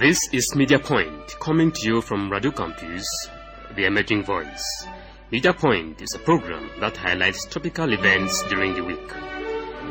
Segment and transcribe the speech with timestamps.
[0.00, 3.04] This is Media Point, coming to you from Radio Campus,
[3.76, 4.86] the emerging voice.
[5.30, 9.12] Media Point is a program that highlights topical events during the week.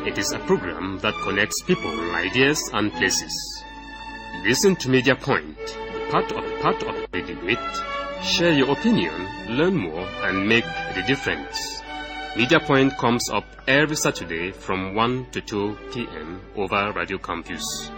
[0.07, 3.63] It is a program that connects people, ideas, and places.
[4.43, 5.59] Listen to Media Point,
[6.09, 7.59] part of part of the debate,
[8.23, 9.13] share your opinion,
[9.47, 10.65] learn more, and make
[10.95, 11.83] the difference.
[12.35, 16.41] Media Point comes up every Saturday from 1 to 2 p.m.
[16.55, 17.91] over Radio Campus.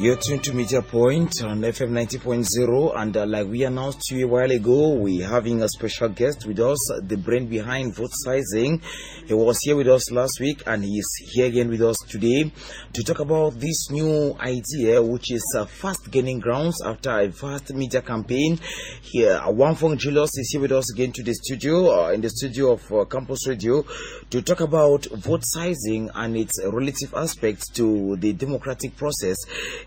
[0.00, 4.24] You're tuned to Media Point on FM 90.0, and uh, like we announced to you
[4.24, 8.80] a while ago, we're having a special guest with us, the brain behind vote sizing.
[9.26, 12.50] He was here with us last week, and he's here again with us today
[12.94, 17.74] to talk about this new idea, which is uh, fast gaining grounds after a vast
[17.74, 18.58] media campaign.
[19.02, 22.30] Here, uh, Wangfong Julius is here with us again to the studio, uh, in the
[22.30, 23.84] studio of uh, Campus Radio,
[24.30, 29.36] to talk about vote sizing and its relative aspects to the democratic process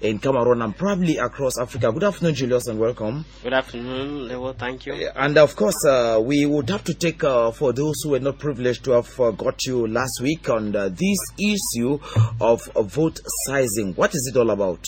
[0.03, 1.91] in Cameroon and probably across Africa.
[1.91, 3.23] Good afternoon, Julius, and welcome.
[3.41, 4.55] Good afternoon, Lewo.
[4.55, 4.93] Thank you.
[5.15, 8.37] And of course, uh, we would have to take uh, for those who were not
[8.37, 11.99] privileged to have uh, got you last week on uh, this issue
[12.41, 13.93] of uh, vote sizing.
[13.93, 14.85] What is it all about?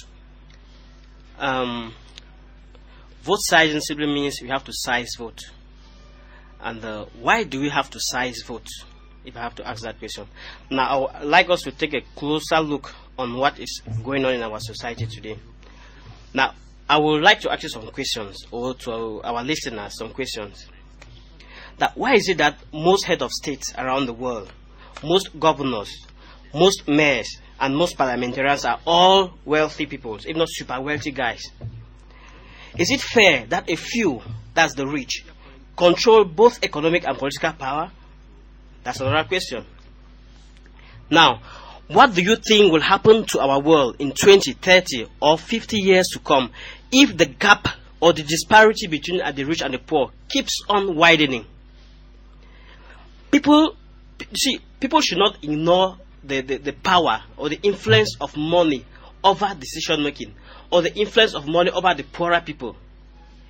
[1.39, 1.93] Um,
[3.23, 5.39] vote sizing simply means we have to size vote.
[6.59, 8.67] And uh, why do we have to size vote?
[9.23, 10.27] If I have to ask that question.
[10.69, 14.33] Now, I would like us to take a closer look on what is going on
[14.33, 15.37] in our society today.
[16.33, 16.53] Now,
[16.87, 20.67] I would like to ask you some questions, or to our listeners some questions.
[21.77, 24.51] That why is it that most head of states around the world,
[25.03, 26.05] most governors,
[26.53, 31.43] most mayors, and most parliamentarians are all wealthy people, if not super wealthy guys?
[32.77, 34.21] Is it fair that a few,
[34.53, 35.25] that's the rich,
[35.75, 37.91] control both economic and political power?
[38.83, 39.65] That's another question.
[41.09, 41.41] Now,
[41.87, 46.07] what do you think will happen to our world in 20, 30, or 50 years
[46.13, 46.51] to come
[46.91, 47.67] if the gap
[47.99, 51.45] or the disparity between the rich and the poor keeps on widening?
[53.31, 53.75] People,
[54.35, 58.85] see, people should not ignore the, the, the power or the influence of money
[59.23, 60.33] over decision making
[60.71, 62.75] or the influence of money over the poorer people.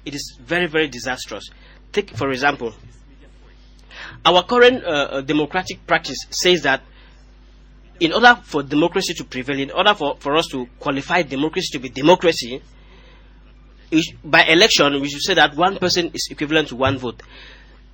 [0.04, 1.50] It is very, very disastrous.
[1.92, 2.74] Take, for example,
[4.26, 6.82] our current uh, uh, democratic practice says that
[8.00, 11.80] in order for democracy to prevail, in order for, for us to qualify democracy to
[11.80, 12.62] be democracy,
[14.24, 17.22] by election, we should say that one person is equivalent to one vote.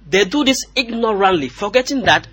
[0.10, 2.28] They do this ignorantly, forgetting that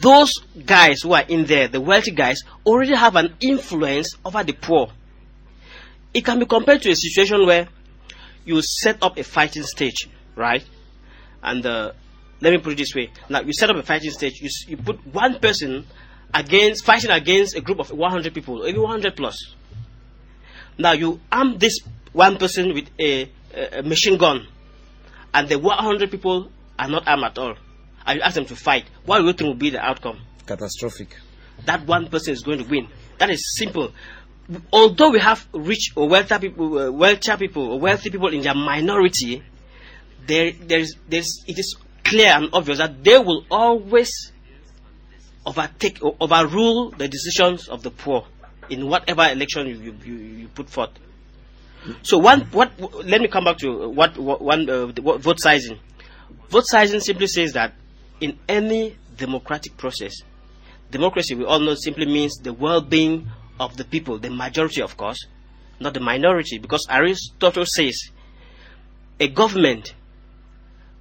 [0.00, 0.32] those
[0.66, 4.90] guys who are in there, the wealthy guys, already have an influence over the poor.
[6.12, 7.68] It can be compared to a situation where
[8.44, 10.64] you set up a fighting stage, right?
[11.42, 11.92] And uh,
[12.40, 14.76] let me put it this way: now you set up a fighting stage, you, you
[14.76, 15.86] put one person
[16.32, 19.54] against fighting against a group of 100 people, maybe 100 plus.
[20.78, 21.78] Now you arm this
[22.12, 24.46] one person with a, a, machine gun,
[25.34, 27.54] and the 100 people are not armed at all,
[28.06, 28.84] and you ask them to fight.
[29.04, 30.20] What do you think will be the outcome?
[30.46, 31.16] Catastrophic.
[31.66, 32.88] That one person is going to win.
[33.18, 33.92] That is simple.
[34.72, 38.54] Although we have rich or wealthy people, uh, wealthier people, or wealthy people in their
[38.54, 39.42] minority,
[40.26, 44.32] there, there is, there's, it is clear and obvious that they will always
[45.48, 48.26] overtake or overrule the decisions of the poor
[48.68, 50.90] in whatever election you, you, you, put forth.
[52.02, 55.78] So one, what, let me come back to what, what one, uh, what, vote sizing.
[56.50, 57.72] Vote sizing simply says that
[58.20, 60.20] in any democratic process,
[60.90, 65.26] democracy we all know simply means the well-being of the people, the majority of course,
[65.80, 68.10] not the minority, because Aristotle says
[69.18, 69.94] a government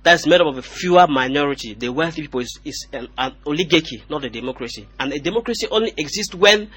[0.07, 4.01] that's made up of a fewer minority, the wealthy people, is, is an, an oligarchy,
[4.09, 4.87] not a democracy.
[4.97, 6.69] And a democracy only exists when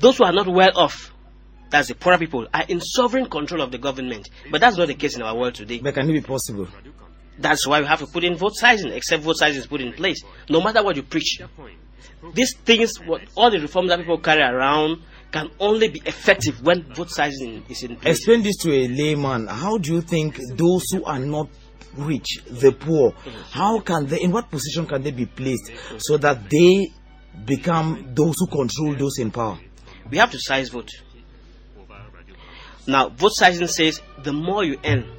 [0.00, 1.12] those who are not well off,
[1.70, 4.28] that's the poorer people, are in sovereign control of the government.
[4.50, 5.78] But that's not the case in our world today.
[5.78, 6.66] But can it be possible?
[7.38, 9.92] That's why we have to put in vote sizing, except vote sizing is put in
[9.92, 10.24] place.
[10.50, 11.40] No matter what you preach,
[12.34, 16.82] these things, what, all the reforms that people carry around, can only be effective when
[16.94, 18.16] vote sizing is in place.
[18.16, 19.46] Explain this to a layman.
[19.46, 21.48] How do you think those who are not
[21.96, 23.14] rich, the poor,
[23.50, 26.92] how can they, in what position can they be placed so that they
[27.44, 29.58] become those who control those in power?
[30.10, 30.90] We have to size vote.
[32.86, 35.10] Now, vote sizing says the more you earn,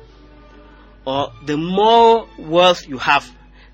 [1.06, 3.30] or the more wealth you have,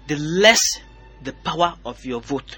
[0.07, 0.79] the less
[1.23, 2.57] the power of your vote.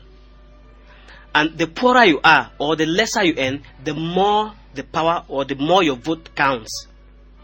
[1.33, 5.45] And the poorer you are, or the lesser you earn, the more the power or
[5.45, 6.87] the more your vote counts.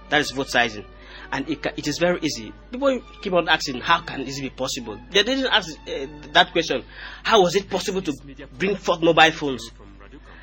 [0.10, 0.86] That is vote sizing.
[1.32, 2.52] And it, it is very easy.
[2.72, 5.00] People keep on asking, how can this be possible?
[5.12, 6.84] They didn't ask uh, that question.
[7.24, 8.14] How was it possible to
[8.58, 9.72] bring forth mobile phones?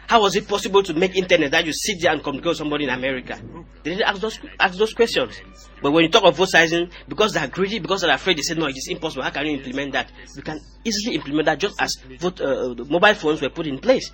[0.08, 2.84] How was it possible to make internet that you sit there and communicate with somebody
[2.84, 3.38] in America?
[3.82, 5.38] They didn't ask those ask those questions.
[5.82, 8.42] But when you talk of vote sizing, because they are greedy, because they're afraid, they
[8.42, 9.22] say no, it is impossible.
[9.24, 10.10] How can you implement that?
[10.34, 14.10] We can easily implement that just as vote uh, mobile phones were put in place.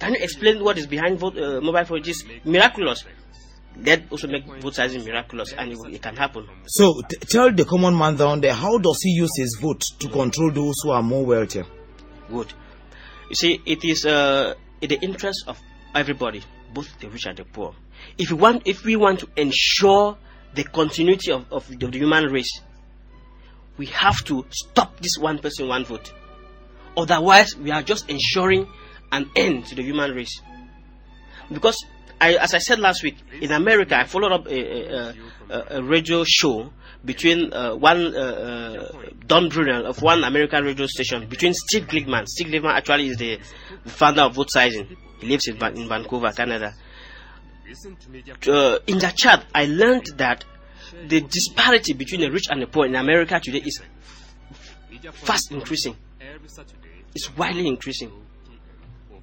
[0.00, 1.98] Can you explain what is behind vote uh, mobile phone?
[1.98, 3.04] It is miraculous.
[3.80, 6.48] That also make vote sizing miraculous, and it, it can happen.
[6.66, 10.08] So t- tell the common man down there, how does he use his vote to
[10.08, 11.62] control those who are more wealthy?
[12.28, 12.52] Good.
[13.28, 15.60] You see, it is uh, in the interest of
[15.94, 16.42] everybody,
[16.74, 17.74] both the rich and the poor.
[18.16, 20.16] If we want, if we want to ensure
[20.54, 22.60] the continuity of, of the, the human race,
[23.76, 26.12] we have to stop this one person, one vote.
[26.96, 28.66] Otherwise, we are just ensuring
[29.12, 30.42] an end to the human race.
[31.52, 31.76] Because,
[32.20, 35.14] I, as I said last week, in America, I followed up a,
[35.50, 36.70] a, a, radio show
[37.04, 42.26] between uh, one uh, uh, Don Brunel of one American radio station between Steve Glickman.
[42.26, 43.38] Steve Glickman actually is the,
[43.86, 44.96] founder of vote sizing.
[45.20, 46.74] He lives in, in Vancouver, Canada.
[48.46, 50.44] Uh, in the chat, I learned that
[51.06, 53.80] the disparity between the rich and the poor in America today is
[55.12, 55.96] fast increasing.
[57.14, 58.10] It's widely increasing.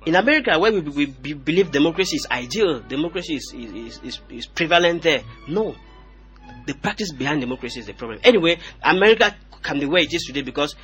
[0.05, 5.01] In America, where we, we, believe democracy is ideal, democracy is, is, is, is prevalent
[5.01, 5.23] there.
[5.47, 5.75] No.
[6.67, 8.19] The practice behind democracy is the problem.
[8.23, 10.75] Anyway, America can be where it is today because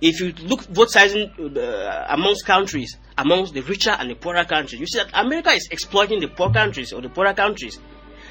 [0.00, 4.80] if you look vote sizing uh, amongst countries, amongst the richer and the poorer countries,
[4.80, 7.78] you see that America is exploiting the poor countries or the poorer countries.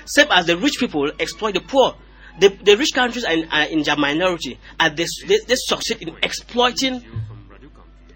[0.05, 1.95] Same as the rich people exploit the poor.
[2.39, 6.01] The, the rich countries are in, are in their minority and they, they, they succeed
[6.01, 7.03] in exploiting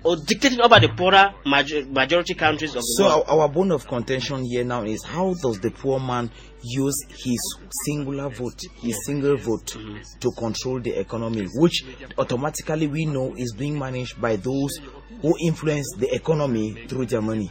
[0.03, 3.23] or dictating over the poorer major, majority countries of the So world.
[3.27, 6.29] our, our bone of contention here now is how does the poor man
[6.61, 9.97] use his singular vote, his single vote, mm-hmm.
[10.19, 11.83] to control the economy, which
[12.17, 14.79] automatically we know is being managed by those
[15.21, 17.49] who influence the economy through their money.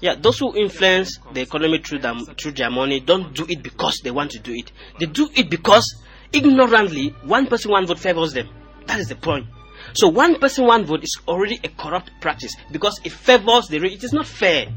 [0.00, 4.00] Yeah, those who influence the economy through them through their money don't do it because
[4.02, 4.72] they want to do it.
[4.98, 6.02] They do it because
[6.32, 8.48] ignorantly one person one vote favors them.
[8.86, 9.46] That is the point.
[9.92, 13.94] So one person one vote is already a corrupt practice because it favors the rich.
[13.94, 14.68] It is not fair.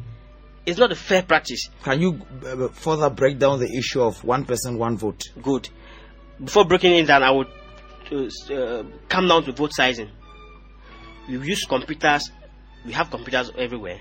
[0.66, 1.70] It's not a fair practice.
[1.84, 5.24] Can you uh, further break down the issue of one person, one vote?
[5.42, 5.70] Good.
[6.44, 7.48] Before breaking it down, I would
[8.12, 10.10] uh, uh, come down to vote sizing.
[11.28, 12.32] We use computers.
[12.86, 14.00] We have computers everywhere.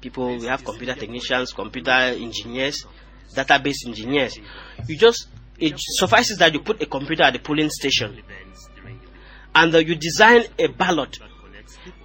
[0.00, 2.86] People, we have computer technicians, computer engineers,
[3.34, 4.38] database engineers.
[4.86, 5.28] You just
[5.58, 8.22] it suffices that you put a computer at the polling station,
[9.54, 11.18] and uh, you design a ballot,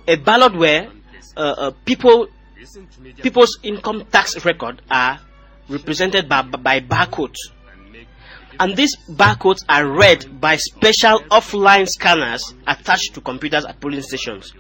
[0.08, 0.90] a ballot where
[1.36, 2.28] uh, uh, people
[3.22, 5.20] people's income tax record are
[5.70, 7.38] represented by, by barcodes
[8.60, 14.54] and these barcodes are read by special offline scanners attached to computers at polling stations.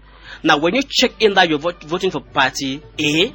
[0.44, 3.33] Now, when you check in that you're vote, voting for party A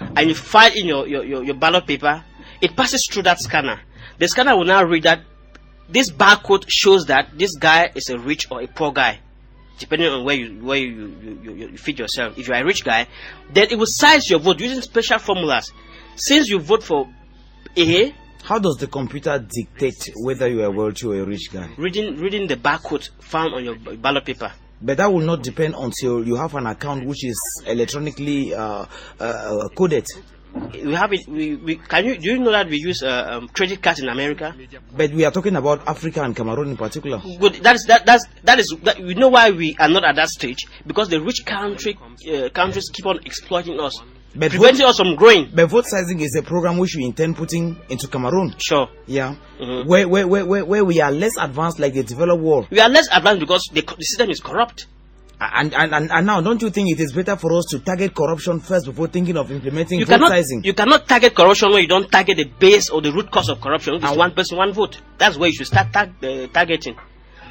[0.00, 2.24] and you file in your, your, your, your ballot paper,
[2.60, 3.80] it passes through that scanner.
[4.18, 5.22] The scanner will now read that
[5.88, 9.20] this barcode shows that this guy is a rich or a poor guy,
[9.78, 12.36] depending on where you where you, you, you, you fit yourself.
[12.38, 13.06] If you are a rich guy,
[13.52, 15.72] then it will size your vote using special formulas.
[16.16, 17.08] Since you vote for
[17.76, 21.68] A, How does the computer dictate whether you are wealthy or a rich guy?
[21.76, 24.52] reading reading the barcode found on your ballot paper.
[24.80, 28.84] But that will not depend until you have an account which is electronically uh,
[29.18, 30.06] uh, coded.
[30.84, 31.26] We have it.
[31.28, 34.08] We, we can you do you know that we use uh, um, credit cards in
[34.08, 34.54] America?
[34.96, 37.20] But we are talking about Africa and Cameroon in particular.
[37.40, 37.54] Good.
[37.62, 40.28] That is that that's that is that, we know why we are not at that
[40.28, 41.98] stage because the rich country
[42.32, 44.00] uh, countries keep on exploiting us,
[44.34, 45.50] But preventing vote, us from growing.
[45.54, 48.54] but vote sizing is a program which we intend putting into Cameroon.
[48.58, 49.86] Sure, Yeah, Mhm.
[49.86, 52.66] where, where, where, where, where we are less advanced like the developed world.
[52.70, 54.86] we are less advanced because the, the system is corrupt.
[55.38, 58.14] And, and, and, and now, don't you think it is better for us to target
[58.14, 60.64] corruption first before thinking of implementing You vote cannot sizing?
[60.64, 63.60] you cannot target corruption when you don't target the base or the root cause of
[63.60, 64.02] corruption.
[64.02, 64.98] And- one person, one vote.
[65.18, 66.96] That's where you should start tag, uh, targeting.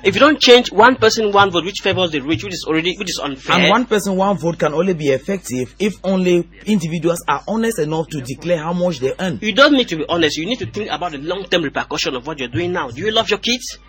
[0.03, 2.95] If you don't change one person, one vote, which favors the rich, which is already
[2.97, 3.57] which is unfair.
[3.59, 8.07] And one person, one vote can only be effective if only individuals are honest enough
[8.09, 9.39] to declare how much they earn.
[9.41, 10.37] You don't need to be honest.
[10.37, 12.89] You need to think about the long-term repercussion of what you're doing now.
[12.89, 13.79] Do you love your kids?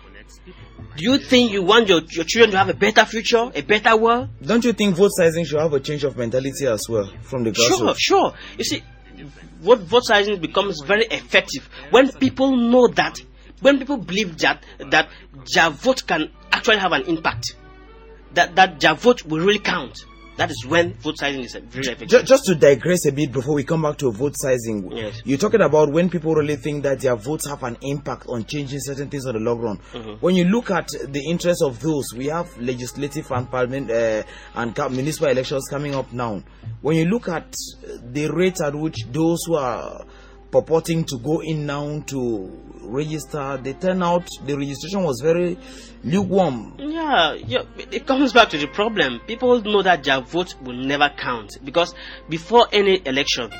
[0.97, 3.95] Do you think you want your, your children to have a better future, a better
[3.95, 4.29] world?
[4.43, 7.53] Don't you think vote sizing should have a change of mentality as well from the
[7.53, 8.33] Sure, sure.
[8.57, 8.83] You see,
[9.61, 13.19] vote, vote sizing becomes very effective when people know that,
[13.61, 15.09] when people believe that that
[15.53, 17.55] their vote can actually have an impact,
[18.33, 20.03] that that their vote will really count.
[20.37, 22.09] That is when vote sizing is very effective.
[22.09, 25.21] Ju- Just to digress a bit before we come back to vote sizing, Yes.
[25.25, 28.79] you're talking about when people really think that their votes have an impact on changing
[28.79, 29.77] certain things on the long run.
[29.93, 30.11] Mm-hmm.
[30.19, 34.23] When you look at the interest of those, we have legislative and parliament uh,
[34.55, 36.43] and municipal elections coming up now.
[36.81, 37.51] When you look at
[38.13, 40.05] the rate at which those who are
[40.51, 42.51] purporting to go in now to
[42.83, 45.57] register, the turnout, the registration was very
[46.03, 46.75] lukewarm.
[46.79, 49.19] Yeah, yeah, it it comes back to the problem.
[49.27, 51.93] People know that their vote will never count because
[52.29, 53.51] before any election,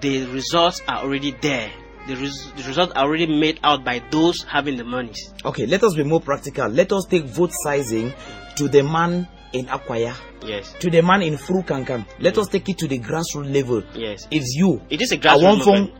[0.00, 1.70] the results are already there.
[2.06, 5.34] The, res- the results are already made out by those having the monies.
[5.44, 6.68] Okay, let us be more practical.
[6.68, 8.12] Let us take vote sizing
[8.56, 10.14] to the man in Akwaya.
[10.44, 12.06] Yes, to the man in Furukankan.
[12.18, 13.82] Let us take it to the grassroots level.
[13.94, 14.26] yes.
[14.30, 14.80] It's you.
[14.90, 15.90] It is a grassroots level.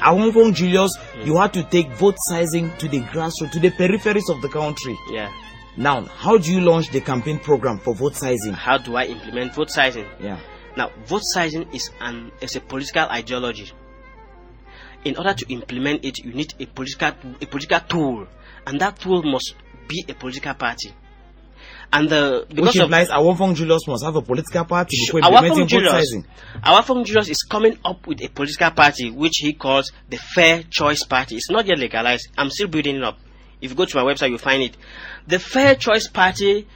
[0.00, 0.92] I want from Julius,
[1.24, 4.96] you had to take vote sizing to the grassroots, to the peripheries of the country.
[5.10, 5.32] Yeah.
[5.76, 8.52] Now, how do you launch the campaign program for vote sizing?
[8.52, 10.06] How do I implement vote sizing?
[10.20, 10.38] Yeah.
[10.76, 13.72] Now, vote sizing is an is a political ideology.
[15.04, 17.08] In order to implement it, you need a political
[17.40, 18.26] a political tool,
[18.66, 19.54] and that tool must
[19.88, 20.92] be a political party.
[21.92, 25.32] And the because Which of implies Awonfong Julius must have a political party before our
[25.44, 26.26] implementing Julius, sizing.
[26.62, 31.04] our Julius is coming up with a political party which he calls the Fair Choice
[31.04, 31.36] Party.
[31.36, 32.28] It's not yet legalized.
[32.36, 33.18] I'm still building it up.
[33.60, 34.76] If you go to my website, you'll find it.
[35.26, 36.66] The Fair Choice Party,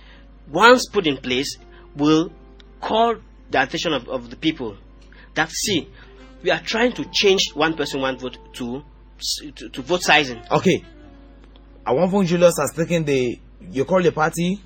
[0.50, 1.58] once put in place,
[1.96, 2.32] will
[2.80, 3.16] call
[3.50, 4.76] the attention of, of the people
[5.34, 5.88] that see
[6.42, 8.82] we are trying to change one person one vote to
[9.54, 10.40] to, to vote sizing.
[10.50, 10.84] Okay.
[11.86, 14.60] Awonfong Julius has taken the, you call the party,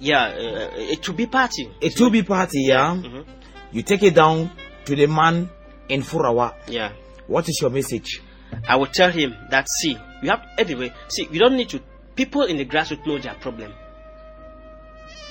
[0.00, 1.68] Yeah, uh, a to be party.
[1.82, 2.94] a 2B party, yeah?
[2.94, 3.24] Mhm.
[3.72, 4.50] You take it down
[4.84, 5.48] to the man
[5.88, 6.54] in Furawa.
[6.68, 6.92] Yeah.
[7.26, 8.22] What is your message?
[8.66, 11.80] I will tell him that see, you have anyway, see, you don't need to
[12.16, 13.72] people in the grassroots know their problem.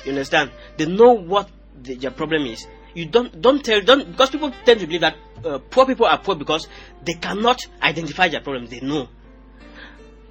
[0.06, 0.52] You understand?
[0.78, 1.50] They know what
[1.82, 2.68] the, their problem is.
[2.94, 6.18] You don't don't tell don't because people tend to believe that uh, poor people are
[6.20, 6.68] poor because
[7.04, 8.70] they cannot identify their problems.
[8.70, 9.08] They know.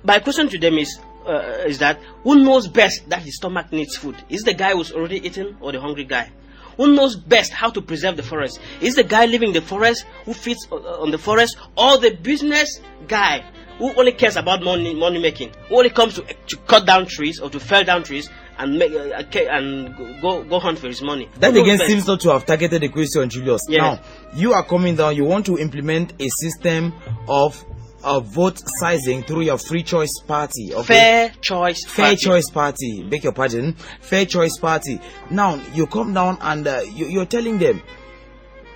[0.05, 3.97] My question to them is uh, is that who knows best that his stomach needs
[3.97, 4.17] food?
[4.29, 6.31] Is the guy who's already eaten or the hungry guy?
[6.77, 8.61] Who knows best how to preserve the forest?
[8.81, 12.11] Is the guy living in the forest who feeds uh, on the forest or the
[12.15, 13.45] business guy
[13.79, 15.53] who only cares about money money making?
[15.69, 18.29] Who only comes to, to cut down trees or to fell down trees
[18.59, 21.31] and make uh, and go go hunt for his money?
[21.39, 23.63] That Who again seems not to have targeted the question, Julius.
[23.69, 23.81] Yes.
[23.81, 24.01] Now,
[24.35, 26.93] you are coming down, you want to implement a system
[27.27, 27.65] of
[28.07, 30.73] uh, vote sizing through your free choice party.
[30.75, 30.83] Okay?
[30.83, 31.85] fair choice.
[31.85, 32.17] Fair party.
[32.17, 35.01] choice party, beg your pardon, fair choice party.
[35.31, 37.83] Now, you come down and uh, you, you're telling them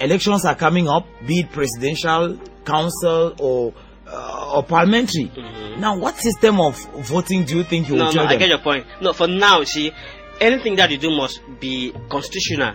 [0.01, 3.73] elections are coming up, be it presidential, council, or
[4.09, 5.31] uh, or parliamentary.
[5.79, 8.17] Now, what system of voting do you think you will Mm-hmm.
[8.17, 8.87] No, no, I get your point.
[9.01, 9.93] No, for now, see,
[10.41, 12.75] anything that you do must be constitutional.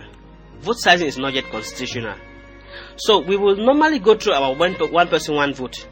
[0.60, 2.14] Vote sizing is not yet constitutional.
[2.96, 5.86] So we will normally go through our one, one person, one vote.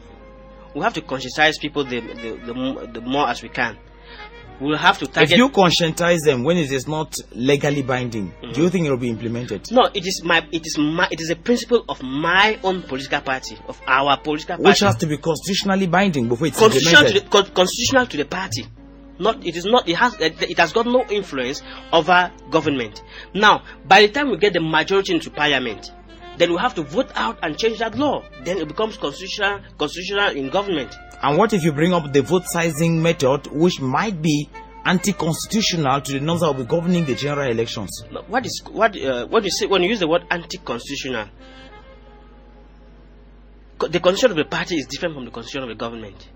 [0.75, 3.77] We have to conscientize people the, the, the, the more as we can.
[4.59, 5.31] We'll have to target.
[5.33, 8.61] If you conscientize them when it is not legally binding, do Mm-hmm.
[8.61, 9.69] you think it will be implemented?
[9.71, 13.19] no, it is my, it is my, it is a principle of my own political
[13.21, 14.63] party, of our political party.
[14.69, 17.31] Which has to be constitutionally binding before it's constitutional to, implemented.
[17.31, 18.65] the, con- constitutional to the party.
[19.17, 21.61] Not it is not it has it has got no influence
[21.93, 23.01] over government.
[23.33, 25.89] Now, by the time we get the majority into parliament,
[26.37, 28.23] then we have to vote out and change that law.
[28.43, 30.95] Then it becomes constitutional constitutional in government.
[31.21, 34.49] And what if you bring up the vote sizing method, which might be
[34.85, 38.03] anti-constitutional to the norms that will be governing the general elections?
[38.27, 41.27] What is what uh, what do you say when you use the word anti-constitutional?
[43.79, 46.29] The constitution of the party is different from the constitution of the government.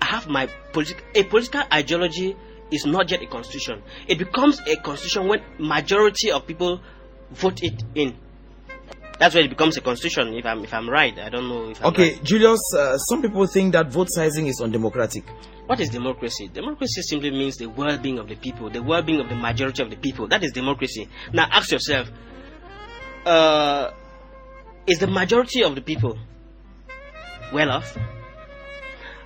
[0.00, 2.36] I have my political a political ideology
[2.70, 3.82] is not yet a constitution.
[4.08, 6.80] It becomes a constitution when majority of people
[7.30, 8.16] vote it in.
[9.18, 10.34] That's when it becomes a constitution.
[10.34, 12.22] If I'm if I'm right, I don't know if I'm Okay, right.
[12.22, 15.24] Julius, uh, some people think that vote sizing is undemocratic.
[15.66, 16.48] What is democracy?
[16.48, 19.96] Democracy simply means the well-being of the people, the well-being of the majority of the
[19.96, 20.28] people.
[20.28, 21.08] That is democracy.
[21.32, 22.08] Now ask yourself:
[23.24, 23.90] uh,
[24.86, 26.18] Is the majority of the people
[27.52, 27.96] well off?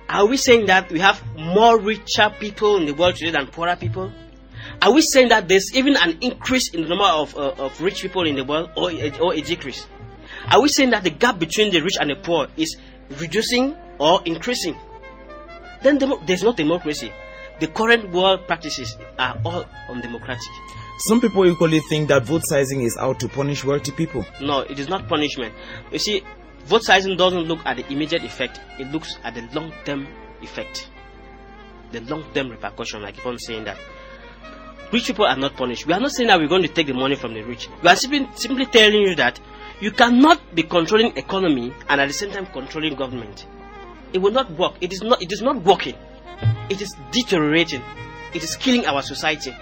[0.07, 3.75] Are we saying that we have more richer people in the world today than poorer
[3.75, 4.11] people?
[4.81, 8.01] Are we saying that there's even an increase in the number of, uh, of rich
[8.01, 9.85] people in the world or, a- or a decrease?
[10.51, 12.77] Are we saying that the gap between the rich and the poor is
[13.19, 14.75] reducing or increasing?
[15.83, 17.11] Then demo- there's no democracy.
[17.59, 20.49] The current world practices are all undemocratic.
[20.99, 24.25] Some people equally think that vote sizing is out to punish wealthy people.
[24.41, 25.53] No, it is not punishment.
[25.91, 26.23] You see,
[26.65, 30.07] vote sizing doesn't look at the immediate effect, it looks at the long term
[30.41, 30.87] effect.
[31.91, 33.77] The long term repercussion, I keep on saying that.
[34.91, 35.85] Rich people are not punished.
[35.85, 37.69] We are not saying that we're going to take the money from the rich.
[37.81, 39.39] We are simply, simply telling you that
[39.79, 43.45] you cannot be controlling economy and at the same time controlling government.
[44.13, 44.73] It will not work.
[44.81, 45.21] It is not.
[45.21, 45.95] It is not working.
[46.69, 47.81] It is deteriorating.
[48.33, 49.55] It is killing our society.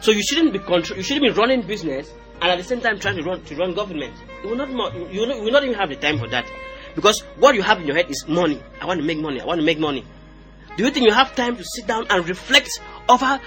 [0.00, 0.96] So you shouldn't be control.
[0.96, 3.74] You shouldn't be running business and at the same time trying to run to run
[3.74, 4.14] government.
[4.42, 4.70] You will not.
[4.70, 6.46] You will not, you will not even have the time for that,
[6.94, 8.62] because what you have in your head is money.
[8.80, 9.40] I want to make money.
[9.40, 10.04] I want to make money.
[10.76, 13.40] Do you think you have time to sit down and reflect over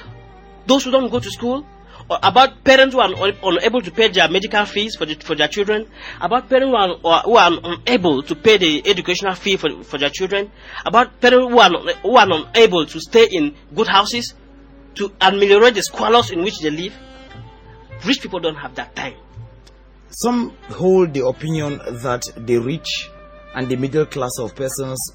[0.68, 1.66] those who don't go to school?
[2.10, 3.10] Or about parents who are
[3.44, 5.90] unable to pay their medical fees for, the, for their children?
[6.22, 10.10] About parents who are, who are unable to pay the educational fee for, for their
[10.10, 10.52] children?
[10.86, 11.72] About parents who are,
[12.02, 14.34] who are unable to stay in good houses
[14.96, 16.94] to ameliorate the squalors in which they live?
[18.06, 19.16] Rich people don't have that time.
[20.10, 23.10] Some hold the opinion that the rich
[23.54, 25.12] and the middle class of persons